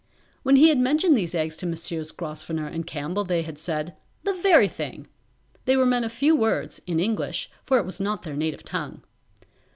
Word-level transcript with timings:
When 0.41 0.55
he 0.55 0.69
had 0.69 0.79
mentioned 0.79 1.15
these 1.15 1.35
eggs 1.35 1.55
to 1.57 1.67
Messrs. 1.67 2.09
Grosvenor 2.11 2.65
and 2.65 2.87
Campbell 2.87 3.23
they 3.23 3.43
had 3.43 3.59
said, 3.59 3.95
"The 4.23 4.33
very 4.33 4.67
thing": 4.67 5.05
they 5.65 5.77
were 5.77 5.85
men 5.85 6.03
of 6.03 6.11
few 6.11 6.35
words, 6.35 6.81
in 6.87 6.99
English, 6.99 7.51
for 7.65 7.77
it 7.77 7.85
was 7.85 7.99
not 7.99 8.23
their 8.23 8.35
native 8.35 8.63
tongue. 8.63 9.03